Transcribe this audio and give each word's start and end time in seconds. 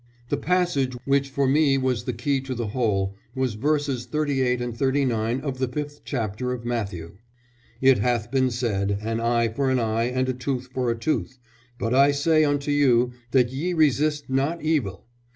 "The 0.29 0.37
passage 0.37 0.97
which 1.05 1.29
for 1.29 1.47
me 1.47 1.77
was 1.77 2.05
the 2.05 2.11
key 2.13 2.41
to 2.41 2.55
the 2.55 2.69
whole 2.69 3.15
was 3.35 3.53
verses 3.53 4.07
38 4.07 4.59
and 4.59 4.75
39 4.75 5.41
of 5.41 5.59
the 5.59 5.67
fifth 5.67 6.01
chapter 6.05 6.51
of 6.51 6.65
Matthew: 6.65 7.17
'It 7.81 7.99
hath 7.99 8.31
been 8.31 8.49
said, 8.49 8.97
An 8.99 9.19
eye 9.19 9.47
for 9.49 9.69
an 9.69 9.77
eye 9.77 10.05
and 10.05 10.27
a 10.27 10.33
tooth 10.33 10.69
for 10.73 10.89
a 10.89 10.97
tooth: 10.97 11.37
but 11.77 11.93
I 11.93 12.13
say 12.13 12.43
unto 12.43 12.71
you, 12.71 13.11
that 13.29 13.51
ye 13.51 13.75
resist 13.75 14.27
not 14.27 14.63
evil.' 14.63 15.05